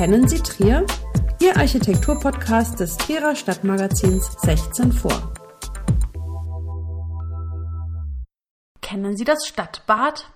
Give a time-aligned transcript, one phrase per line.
[0.00, 0.86] Kennen Sie Trier?
[1.42, 5.34] Ihr Architekturpodcast des Trierer Stadtmagazins 16 vor.
[8.80, 10.30] Kennen Sie das Stadtbad?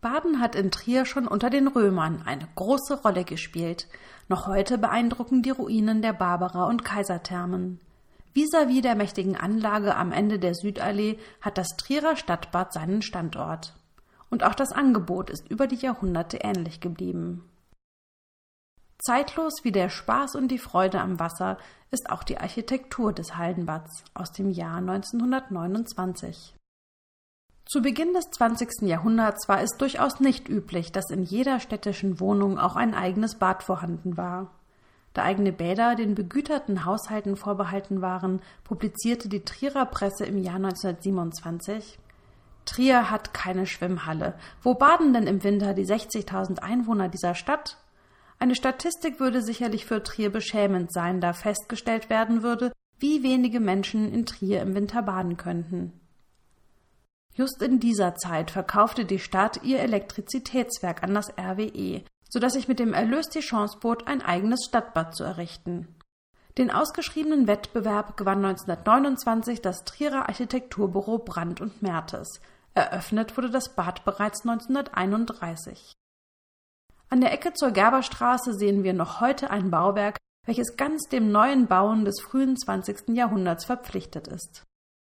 [0.00, 3.86] Baden hat in Trier schon unter den Römern eine große Rolle gespielt.
[4.28, 7.78] Noch heute beeindrucken die Ruinen der Barbara- und Kaiserthermen.
[8.34, 13.72] Vis-à-vis der mächtigen Anlage am Ende der Südallee hat das Trierer Stadtbad seinen Standort.
[14.30, 17.44] Und auch das Angebot ist über die Jahrhunderte ähnlich geblieben.
[19.06, 21.58] Zeitlos wie der Spaß und die Freude am Wasser
[21.92, 26.56] ist auch die Architektur des Hallenbads aus dem Jahr 1929.
[27.66, 28.82] Zu Beginn des 20.
[28.82, 33.62] Jahrhunderts war es durchaus nicht üblich, dass in jeder städtischen Wohnung auch ein eigenes Bad
[33.62, 34.50] vorhanden war.
[35.14, 42.00] Da eigene Bäder den begüterten Haushalten vorbehalten waren, publizierte die Trierer Presse im Jahr 1927
[42.64, 44.34] Trier hat keine Schwimmhalle.
[44.62, 47.78] Wo baden denn im Winter die 60.000 Einwohner dieser Stadt?
[48.38, 54.12] Eine Statistik würde sicherlich für Trier beschämend sein, da festgestellt werden würde, wie wenige Menschen
[54.12, 55.92] in Trier im Winter baden könnten.
[57.34, 62.68] Just in dieser Zeit verkaufte die Stadt ihr Elektrizitätswerk an das RWE, so dass sich
[62.68, 65.88] mit dem Erlös die Chance bot, ein eigenes Stadtbad zu errichten.
[66.56, 72.40] Den ausgeschriebenen Wettbewerb gewann 1929 das Trierer Architekturbüro Brandt und Mertes.
[72.72, 75.92] Eröffnet wurde das Bad bereits 1931.
[77.08, 81.66] An der Ecke zur Gerberstraße sehen wir noch heute ein Bauwerk, welches ganz dem neuen
[81.66, 83.16] Bauen des frühen 20.
[83.16, 84.64] Jahrhunderts verpflichtet ist.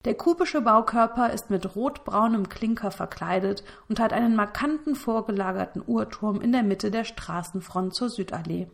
[0.05, 6.51] Der kubische Baukörper ist mit rotbraunem Klinker verkleidet und hat einen markanten vorgelagerten Uhrturm in
[6.51, 8.67] der Mitte der Straßenfront zur Südallee.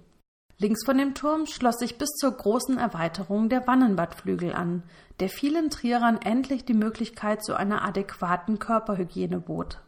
[0.58, 4.84] Links von dem Turm schloss sich bis zur großen Erweiterung der Wannenbadflügel an,
[5.20, 9.81] der vielen Trierern endlich die Möglichkeit zu einer adäquaten Körperhygiene bot.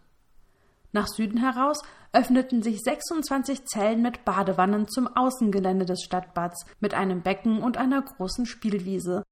[0.94, 7.22] Nach Süden heraus öffneten sich 26 Zellen mit Badewannen zum Außengelände des Stadtbads mit einem
[7.22, 9.24] Becken und einer großen Spielwiese.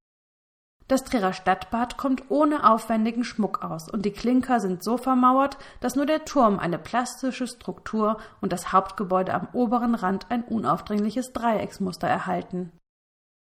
[0.87, 5.95] Das Trierer Stadtbad kommt ohne aufwendigen Schmuck aus und die Klinker sind so vermauert, dass
[5.95, 12.07] nur der Turm eine plastische Struktur und das Hauptgebäude am oberen Rand ein unaufdringliches Dreiecksmuster
[12.07, 12.71] erhalten.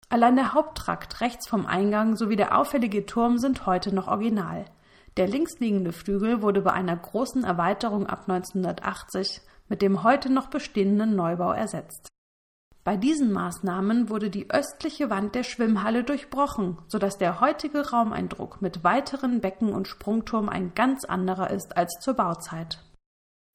[0.09, 4.65] Allein der Haupttrakt rechts vom Eingang sowie der auffällige Turm sind heute noch original.
[5.19, 11.17] Der linksliegende Flügel wurde bei einer großen Erweiterung ab 1980 mit dem heute noch bestehenden
[11.17, 12.07] Neubau ersetzt.
[12.85, 18.85] Bei diesen Maßnahmen wurde die östliche Wand der Schwimmhalle durchbrochen, sodass der heutige Raumeindruck mit
[18.85, 22.79] weiteren Becken und Sprungturm ein ganz anderer ist als zur Bauzeit.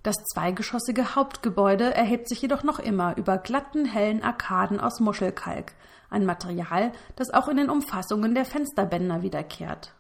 [0.04, 5.72] Das zweigeschossige Hauptgebäude erhebt sich jedoch noch immer über glatten, hellen Arkaden aus Muschelkalk,
[6.10, 9.96] ein Material, das auch in den Umfassungen der Fensterbänder wiederkehrt.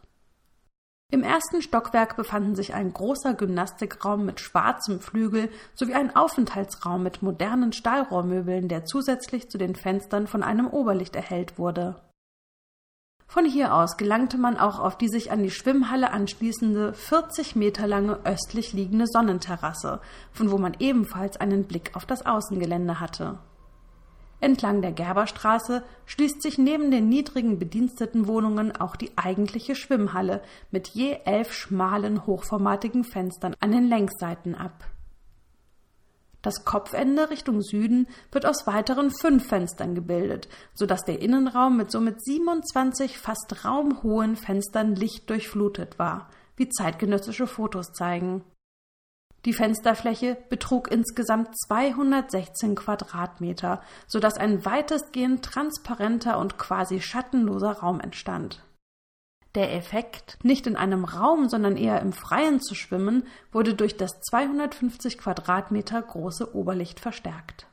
[1.13, 7.21] Im ersten Stockwerk befanden sich ein großer Gymnastikraum mit schwarzem Flügel sowie ein Aufenthaltsraum mit
[7.21, 12.01] modernen Stahlrohrmöbeln, der zusätzlich zu den Fenstern von einem Oberlicht erhellt wurde.
[13.27, 17.85] Von hier aus gelangte man auch auf die sich an die Schwimmhalle anschließende 40 Meter
[17.85, 23.37] lange östlich liegende Sonnenterrasse, von wo man ebenfalls einen Blick auf das Außengelände hatte.
[24.43, 31.17] Entlang der Gerberstraße schließt sich neben den niedrigen Bedienstetenwohnungen auch die eigentliche Schwimmhalle mit je
[31.23, 34.83] elf schmalen, hochformatigen Fenstern an den Längsseiten ab.
[36.41, 41.89] Das Kopfende Richtung Süden wird aus weiteren fünf Fenstern gebildet, so dass der Innenraum mit
[41.89, 48.43] somit 27 fast raumhohen Fenstern lichtdurchflutet war, wie zeitgenössische Fotos zeigen.
[49.45, 57.99] Die Fensterfläche betrug insgesamt 216 Quadratmeter, so dass ein weitestgehend transparenter und quasi schattenloser Raum
[57.99, 58.63] entstand.
[59.55, 64.19] Der Effekt, nicht in einem Raum, sondern eher im Freien zu schwimmen, wurde durch das
[64.21, 67.67] 250 Quadratmeter große Oberlicht verstärkt.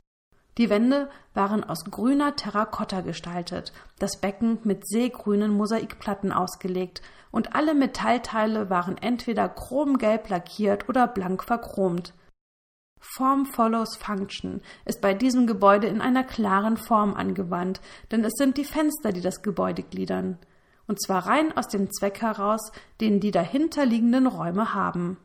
[0.61, 7.01] Die Wände waren aus grüner Terrakotta gestaltet, das Becken mit seegrünen Mosaikplatten ausgelegt
[7.31, 12.13] und alle Metallteile waren entweder chromgelb lackiert oder blank verchromt.
[12.99, 17.81] Form follows Function ist bei diesem Gebäude in einer klaren Form angewandt,
[18.11, 20.37] denn es sind die Fenster, die das Gebäude gliedern.
[20.85, 25.17] Und zwar rein aus dem Zweck heraus, den die dahinterliegenden Räume haben.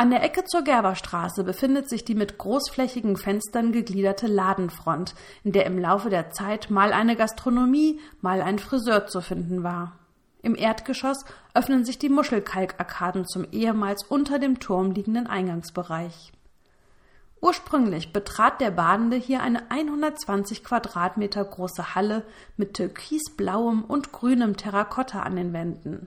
[0.00, 5.14] An der Ecke zur Gerberstraße befindet sich die mit großflächigen Fenstern gegliederte Ladenfront,
[5.44, 9.98] in der im Laufe der Zeit mal eine Gastronomie, mal ein Friseur zu finden war.
[10.40, 16.32] Im Erdgeschoss öffnen sich die Muschelkalkarkaden zum ehemals unter dem Turm liegenden Eingangsbereich.
[17.42, 22.24] Ursprünglich betrat der Badende hier eine 120 Quadratmeter große Halle
[22.56, 26.06] mit türkisblauem und grünem Terrakotta an den Wänden.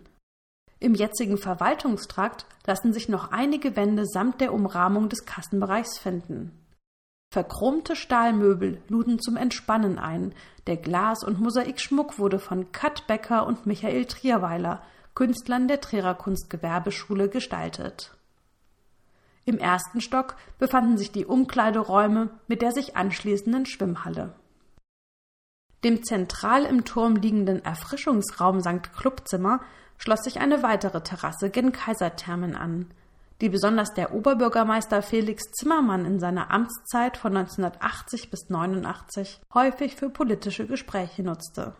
[0.83, 6.51] Im jetzigen Verwaltungstrakt lassen sich noch einige Wände samt der Umrahmung des Kassenbereichs finden.
[7.31, 10.33] Verchromte Stahlmöbel luden zum Entspannen ein.
[10.67, 14.83] Der Glas- und Mosaikschmuck wurde von Kat Becker und Michael Trierweiler,
[15.15, 18.17] Künstlern der Trierer Kunstgewerbeschule, gestaltet.
[19.45, 24.35] Im ersten Stock befanden sich die Umkleideräume mit der sich anschließenden Schwimmhalle.
[25.85, 28.91] Dem zentral im Turm liegenden Erfrischungsraum St.
[28.97, 29.61] Clubzimmer
[29.97, 32.87] schloss sich eine weitere Terrasse gen Kaiserthermen an
[33.43, 40.09] die besonders der Oberbürgermeister Felix Zimmermann in seiner Amtszeit von 1980 bis 89 häufig für
[40.09, 41.73] politische Gespräche nutzte.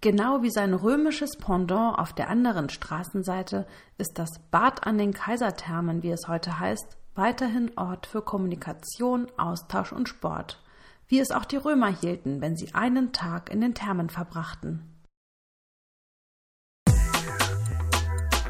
[0.00, 3.66] Genau wie sein römisches Pendant auf der anderen Straßenseite
[3.98, 9.92] ist das Bad an den Kaiserthermen, wie es heute heißt, weiterhin Ort für Kommunikation, Austausch
[9.92, 10.60] und Sport,
[11.06, 14.91] wie es auch die Römer hielten, wenn sie einen Tag in den Thermen verbrachten.